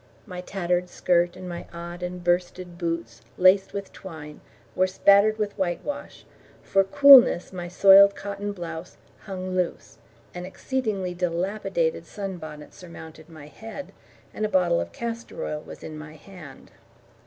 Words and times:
My 0.25 0.41
tattered 0.41 0.89
skirt 0.89 1.35
and 1.35 1.47
my 1.47 1.67
odd 1.71 2.01
and 2.01 2.23
bursted 2.23 2.75
boots, 2.79 3.21
laced 3.37 3.71
with 3.71 3.93
twine, 3.93 4.41
were 4.75 4.87
spattered 4.87 5.37
with 5.37 5.55
whitewash, 5.59 6.25
for 6.63 6.83
coolness 6.83 7.53
my 7.53 7.67
soiled 7.67 8.15
cotton 8.15 8.51
blouse 8.51 8.97
hung 9.25 9.55
loose, 9.55 9.99
an 10.33 10.43
exceedingly 10.43 11.13
dilapidated 11.13 12.07
sun 12.07 12.37
bonnet 12.37 12.73
surmounted 12.73 13.29
my 13.29 13.45
head, 13.45 13.91
and 14.33 14.43
a 14.43 14.49
bottle 14.49 14.81
of 14.81 14.91
castor 14.91 15.45
oil 15.45 15.61
was 15.61 15.83
in 15.83 15.99
my 15.99 16.15
hand. 16.15 16.71